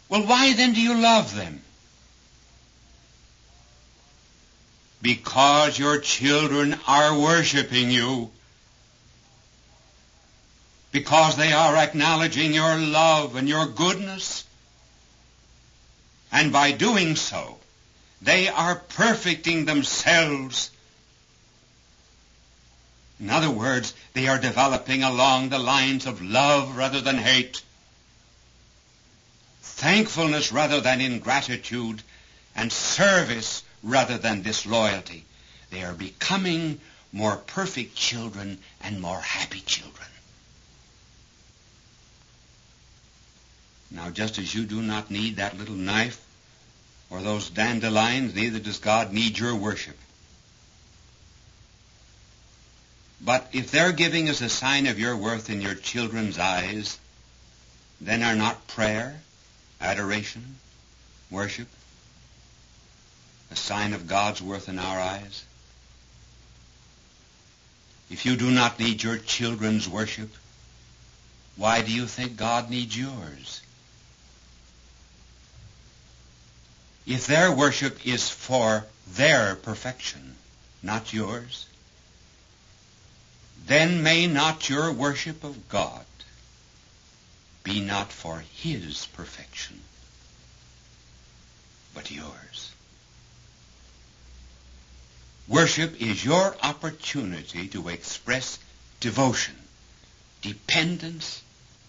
Well, 0.09 0.25
why 0.25 0.53
then 0.53 0.73
do 0.73 0.81
you 0.81 0.99
love 0.99 1.35
them? 1.35 1.61
Because 5.01 5.77
your 5.77 5.99
children 5.99 6.79
are 6.87 7.19
worshiping 7.19 7.91
you. 7.91 8.31
Because 10.91 11.35
they 11.35 11.53
are 11.53 11.75
acknowledging 11.75 12.53
your 12.53 12.75
love 12.77 13.35
and 13.35 13.47
your 13.47 13.67
goodness. 13.67 14.45
And 16.31 16.51
by 16.51 16.71
doing 16.71 17.15
so, 17.15 17.57
they 18.21 18.47
are 18.47 18.75
perfecting 18.75 19.65
themselves 19.65 20.71
in 23.19 23.29
other 23.29 23.49
words, 23.49 23.93
they 24.13 24.27
are 24.27 24.37
developing 24.37 25.03
along 25.03 25.49
the 25.49 25.59
lines 25.59 26.05
of 26.05 26.21
love 26.21 26.75
rather 26.75 26.99
than 26.99 27.17
hate, 27.17 27.61
thankfulness 29.61 30.51
rather 30.51 30.81
than 30.81 30.99
ingratitude, 30.99 32.01
and 32.55 32.71
service 32.71 33.63
rather 33.83 34.17
than 34.17 34.41
disloyalty. 34.41 35.23
They 35.69 35.83
are 35.83 35.93
becoming 35.93 36.79
more 37.13 37.37
perfect 37.37 37.95
children 37.95 38.59
and 38.81 38.99
more 38.99 39.19
happy 39.19 39.61
children. 39.61 40.07
Now, 43.91 44.09
just 44.09 44.37
as 44.39 44.53
you 44.53 44.65
do 44.65 44.81
not 44.81 45.09
need 45.09 45.37
that 45.37 45.57
little 45.57 45.75
knife 45.75 46.21
or 47.09 47.21
those 47.21 47.49
dandelions, 47.49 48.35
neither 48.35 48.59
does 48.59 48.79
God 48.79 49.13
need 49.13 49.39
your 49.39 49.55
worship. 49.55 49.97
But 53.21 53.49
if 53.53 53.71
they're 53.71 53.91
giving 53.91 54.27
is 54.27 54.41
a 54.41 54.49
sign 54.49 54.87
of 54.87 54.99
your 54.99 55.15
worth 55.15 55.49
in 55.49 55.61
your 55.61 55.75
children's 55.75 56.37
eyes, 56.37 56.99
then 58.01 58.23
are 58.23 58.35
not 58.35 58.67
prayer, 58.67 59.21
adoration, 59.79 60.57
worship 61.31 61.67
a 63.51 63.55
sign 63.55 63.93
of 63.93 64.07
God's 64.07 64.41
worth 64.41 64.69
in 64.69 64.79
our 64.79 64.99
eyes? 64.99 65.45
If 68.09 68.25
you 68.25 68.35
do 68.35 68.51
not 68.51 68.79
need 68.79 69.01
your 69.01 69.17
children's 69.17 69.87
worship, 69.87 70.29
why 71.55 71.81
do 71.81 71.91
you 71.91 72.05
think 72.05 72.37
God 72.37 72.69
needs 72.69 72.97
yours? 72.97 73.61
If 77.07 77.27
their 77.27 77.51
worship 77.51 78.05
is 78.05 78.29
for 78.29 78.85
their 79.07 79.55
perfection, 79.55 80.35
not 80.83 81.13
yours, 81.13 81.67
then 83.65 84.03
may 84.03 84.27
not 84.27 84.69
your 84.69 84.91
worship 84.91 85.43
of 85.43 85.67
God 85.69 86.05
be 87.63 87.81
not 87.81 88.11
for 88.11 88.43
his 88.53 89.07
perfection, 89.07 89.81
but 91.95 92.11
yours. 92.11 92.71
Worship 95.47 95.99
is 96.01 96.23
your 96.23 96.55
opportunity 96.61 97.67
to 97.69 97.89
express 97.89 98.59
devotion, 98.99 99.55
dependence, 100.41 101.41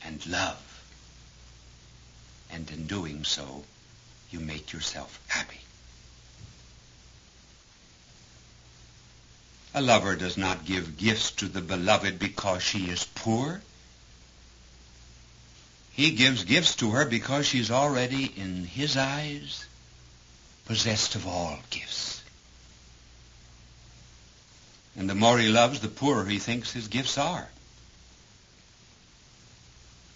and 0.02 0.24
love. 0.26 0.62
And 2.50 2.70
in 2.70 2.86
doing 2.86 3.24
so, 3.24 3.64
you 4.30 4.40
make 4.40 4.72
yourself 4.72 5.20
happy. 5.28 5.65
A 9.76 9.82
lover 9.82 10.16
does 10.16 10.38
not 10.38 10.64
give 10.64 10.96
gifts 10.96 11.32
to 11.32 11.48
the 11.48 11.60
beloved 11.60 12.18
because 12.18 12.62
she 12.62 12.88
is 12.88 13.04
poor. 13.14 13.60
He 15.92 16.12
gives 16.12 16.44
gifts 16.44 16.76
to 16.76 16.92
her 16.92 17.04
because 17.04 17.46
she's 17.46 17.70
already, 17.70 18.24
in 18.24 18.64
his 18.64 18.96
eyes, 18.96 19.66
possessed 20.64 21.14
of 21.14 21.26
all 21.26 21.58
gifts. 21.68 22.22
And 24.96 25.10
the 25.10 25.14
more 25.14 25.38
he 25.38 25.48
loves, 25.48 25.80
the 25.80 25.88
poorer 25.88 26.24
he 26.24 26.38
thinks 26.38 26.72
his 26.72 26.88
gifts 26.88 27.18
are. 27.18 27.46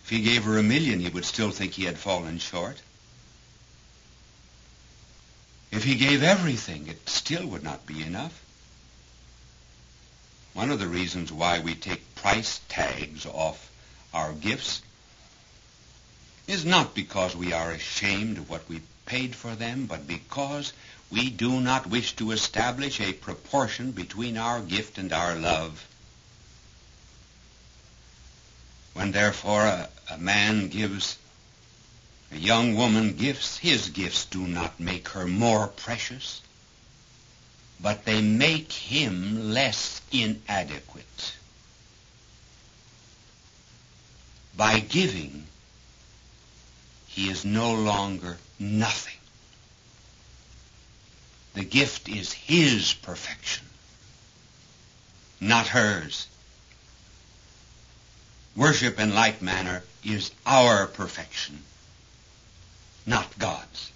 If 0.05 0.09
he 0.09 0.23
gave 0.23 0.45
her 0.45 0.57
a 0.57 0.63
million, 0.63 1.01
he 1.01 1.11
would 1.11 1.27
still 1.27 1.51
think 1.51 1.73
he 1.73 1.85
had 1.85 1.99
fallen 1.99 2.39
short. 2.39 2.81
If 5.71 5.85
he 5.85 5.97
gave 5.97 6.23
everything, 6.23 6.87
it 6.87 7.11
still 7.11 7.47
would 7.49 7.63
not 7.63 7.85
be 7.85 8.03
enough. 8.03 8.43
One 10.53 10.71
of 10.71 10.79
the 10.79 10.89
reasons 10.89 11.31
why 11.31 11.61
we 11.61 11.75
take 11.75 12.15
price 12.15 12.61
tags 12.69 13.25
off 13.25 13.71
our 14.13 14.33
gifts 14.33 14.83
is 16.47 16.65
not 16.65 16.95
because 16.95 17.37
we 17.37 17.53
are 17.53 17.71
ashamed 17.71 18.39
of 18.39 18.51
what 18.51 18.69
we 18.69 18.81
paid 19.07 19.35
for 19.37 19.55
them, 19.55 19.87
but 19.87 20.07
because 20.07 20.73
we 21.11 21.31
do 21.31 21.61
not 21.61 21.87
wish 21.87 22.15
to 22.17 22.33
establish 22.33 23.01
a 23.01 23.13
proportion 23.13 23.93
between 23.93 24.37
our 24.37 24.61
gift 24.61 24.99
and 24.99 25.13
our 25.13 25.35
love. 25.37 25.87
When 28.93 29.13
therefore 29.13 29.65
a, 29.65 29.89
a 30.11 30.19
man 30.19 30.69
gives 30.69 31.17
a 32.33 32.37
young 32.37 32.75
woman 32.75 33.17
gifts, 33.17 33.59
his 33.59 33.91
gifts 33.91 34.25
do 34.25 34.47
not 34.47 34.79
make 34.79 35.09
her 35.11 35.27
more 35.27 35.69
precious, 35.69 36.41
but 37.83 38.05
they 38.05 38.21
make 38.21 38.73
him 38.73 39.53
less 39.55 40.01
inadequate. 40.13 41.35
By 44.57 44.81
giving, 44.81 45.47
he 47.07 47.31
is 47.31 47.45
no 47.45 47.73
longer 47.75 48.39
nothing. 48.59 49.15
The 51.55 51.65
gift 51.65 52.09
is 52.09 52.33
his 52.33 52.93
perfection, 52.93 53.67
not 55.41 55.69
hers. 55.69 56.27
Worship 58.55 59.01
in 59.01 59.15
like 59.15 59.41
manner 59.41 59.83
is 60.05 60.31
our 60.45 60.87
perfection, 60.87 61.63
not 63.07 63.39
God's. 63.39 63.91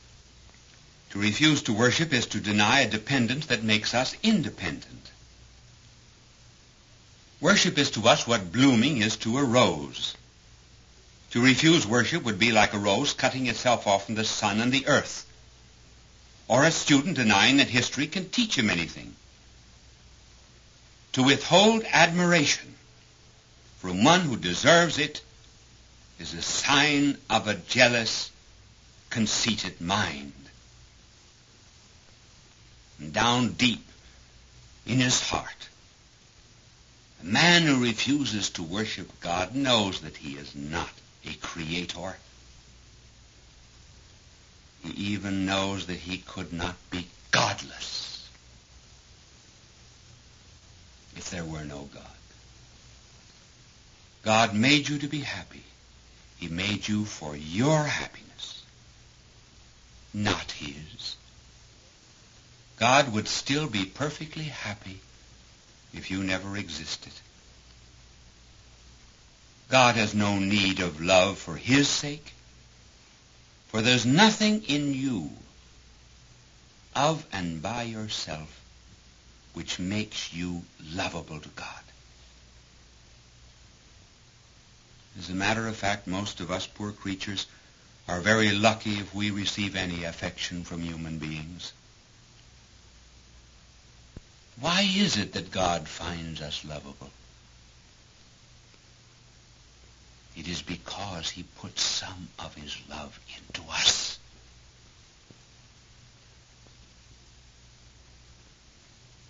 To 1.15 1.21
refuse 1.21 1.63
to 1.63 1.73
worship 1.73 2.13
is 2.13 2.27
to 2.27 2.41
deny 2.41 2.81
a 2.81 2.91
dependence 2.91 3.47
that 3.47 3.63
makes 3.63 3.95
us 3.95 4.17
independent. 4.25 5.13
Worship 7.41 7.79
is 7.79 7.93
to 7.93 8.09
us 8.09 8.27
what 8.27 8.51
blooming 8.51 9.01
is 9.01 9.17
to 9.19 9.39
a 9.39 9.45
rose. 9.45 10.17
To 11.31 11.41
refuse 11.41 11.87
worship 11.87 12.25
would 12.25 12.41
be 12.41 12.51
like 12.51 12.75
a 12.75 12.79
rose 12.79 13.13
cutting 13.13 13.47
itself 13.47 13.87
off 13.87 14.07
from 14.07 14.17
the 14.17 14.25
sun 14.25 14.61
and 14.61 14.73
the 14.73 14.89
earth, 14.89 15.25
or 16.49 16.65
a 16.65 16.73
student 16.73 17.15
denying 17.15 17.59
that 17.59 17.69
history 17.69 18.09
can 18.09 18.29
teach 18.29 18.59
him 18.59 18.69
anything. 18.69 19.15
To 21.13 21.23
withhold 21.23 21.85
admiration 21.93 22.75
from 23.79 24.03
one 24.03 24.23
who 24.23 24.37
deserves 24.37 24.99
it 24.99 25.21
is 26.19 26.35
a 26.35 26.43
sign 26.43 27.19
of 27.31 27.47
a 27.47 27.55
jealous, 27.55 28.33
conceited 29.11 29.81
mind. 29.81 30.33
Down 33.13 33.53
deep 33.53 33.87
in 34.87 34.99
his 34.99 35.21
heart, 35.21 35.69
a 37.23 37.25
man 37.25 37.63
who 37.63 37.83
refuses 37.83 38.51
to 38.51 38.63
worship 38.63 39.21
God 39.21 39.55
knows 39.55 40.01
that 40.01 40.17
he 40.17 40.35
is 40.35 40.55
not 40.55 40.91
a 41.25 41.35
creator. 41.35 42.17
He 44.83 44.91
even 45.13 45.47
knows 45.47 45.87
that 45.87 45.97
he 45.97 46.19
could 46.19 46.53
not 46.53 46.77
be 46.91 47.07
godless 47.31 48.29
if 51.17 51.31
there 51.31 51.45
were 51.45 51.65
no 51.65 51.89
God. 51.95 52.03
God 54.23 54.55
made 54.55 54.89
you 54.89 54.99
to 54.99 55.09
be 55.09 55.21
happy. 55.21 55.63
He 56.39 56.49
made 56.49 56.89
you 56.89 57.05
for 57.05 57.37
your 57.37 57.85
happiness, 57.85 58.63
not 60.13 60.51
his. 60.53 61.17
God 62.79 63.13
would 63.13 63.29
still 63.29 63.69
be 63.69 63.85
perfectly 63.85 64.45
happy 64.45 65.01
if 65.93 66.11
you 66.11 66.23
never 66.23 66.57
existed. 66.57 67.13
God 69.69 69.95
has 69.95 70.15
no 70.15 70.39
need 70.39 70.81
of 70.81 71.01
love 71.01 71.39
for 71.39 71.57
his 71.57 71.89
sake, 71.89 72.33
for 73.69 73.81
there's 73.81 74.05
nothing 74.05 74.65
in 74.65 74.93
you 74.93 75.31
of 76.95 77.25
and 77.33 77.61
by 77.63 77.83
yourself 77.83 78.61
which 79.55 79.79
makes 79.79 80.33
you 80.33 80.63
lovable 80.93 81.39
to 81.39 81.49
God. 81.51 81.67
As 85.19 85.31
a 85.31 85.35
matter 85.35 85.69
of 85.69 85.77
fact, 85.77 86.09
most 86.09 86.41
of 86.41 86.51
us 86.51 86.67
poor 86.67 86.91
creatures 86.91 87.47
are 88.09 88.21
very 88.21 88.51
lucky 88.51 88.95
if 88.95 89.15
we 89.15 89.31
receive 89.31 89.77
any 89.77 90.05
affection 90.05 90.65
from 90.65 90.83
human 90.83 91.19
beings. 91.19 91.73
Why 94.61 94.83
is 94.83 95.17
it 95.17 95.33
that 95.33 95.51
God 95.51 95.89
finds 95.89 96.41
us 96.41 96.65
lovable? 96.65 97.11
It 100.37 100.49
is 100.49 100.63
because 100.63 101.31
he 101.31 101.45
puts 101.61 101.83
some 101.83 102.29
of 102.39 102.55
his 102.55 102.77
love 102.91 103.19
into 103.37 103.63
us. 103.71 104.19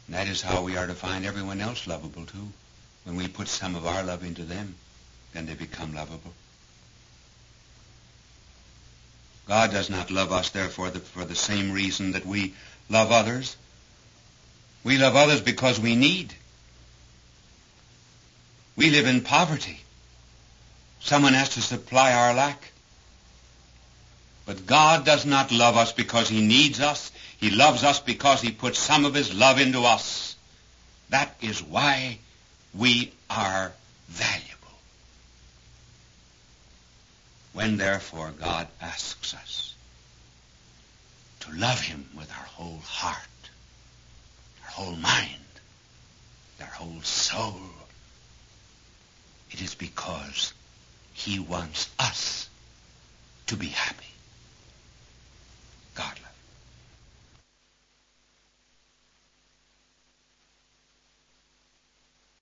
And 0.07 0.17
that 0.17 0.29
is 0.29 0.43
how 0.43 0.63
we 0.63 0.77
are 0.77 0.87
to 0.87 0.95
find 0.95 1.25
everyone 1.25 1.61
else 1.61 1.87
lovable 1.87 2.27
too. 2.27 2.49
When 3.05 3.17
we 3.17 3.29
put 3.29 3.49
some 3.49 3.75
of 3.75 3.87
our 3.87 4.03
love 4.03 4.25
into 4.25 4.45
them, 4.45 4.75
then 5.33 5.47
they 5.47 5.55
become 5.55 5.95
lovable. 5.95 6.33
God 9.47 9.73
does 9.73 9.91
not 9.91 10.11
love 10.11 10.33
us, 10.33 10.51
therefore, 10.51 10.89
for 10.91 11.25
the 11.25 11.35
same 11.35 11.73
reason 11.73 12.13
that 12.13 12.25
we 12.25 12.55
love 12.89 13.13
others. 13.13 13.57
We 14.85 14.99
love 14.99 15.17
others 15.17 15.41
because 15.41 15.81
we 15.81 15.97
need. 15.97 16.33
We 18.77 18.91
live 18.91 19.07
in 19.07 19.23
poverty. 19.23 19.81
Someone 21.01 21.35
has 21.35 21.51
to 21.51 21.63
supply 21.63 22.13
our 22.13 22.35
lack. 22.35 22.71
But 24.47 24.67
God 24.67 25.07
does 25.07 25.25
not 25.25 25.51
love 25.51 25.77
us 25.77 25.93
because 25.93 26.29
he 26.29 26.47
needs 26.47 26.81
us. 26.81 27.11
He 27.39 27.51
loves 27.51 27.83
us 27.83 27.99
because 28.01 28.43
he 28.43 28.51
puts 28.51 28.79
some 28.79 29.07
of 29.07 29.15
his 29.15 29.33
love 29.35 29.59
into 29.59 29.85
us. 29.85 30.37
That 31.09 31.35
is 31.41 31.63
why 31.63 32.19
we 32.75 33.13
are 33.31 33.73
valuable. 34.09 34.51
When 37.55 37.79
therefore 37.79 38.33
God 38.39 38.69
asks 38.83 39.33
us 39.35 39.75
to 41.41 41.53
love 41.53 41.81
him 41.81 42.09
with 42.17 42.31
our 42.31 42.47
whole 42.47 42.81
heart, 42.85 43.29
whole 44.75 44.97
mind, 44.97 45.31
our 46.61 46.67
whole 46.67 47.01
soul, 47.03 47.61
it 49.53 49.63
is 49.63 49.77
because 49.77 50.53
he 51.13 51.39
wants 51.39 51.89
us 52.01 52.49
to 53.47 53.57
be 53.57 53.69
happy. 53.69 54.14